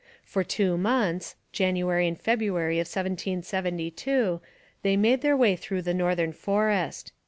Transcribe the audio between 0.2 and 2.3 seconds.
For two months (January and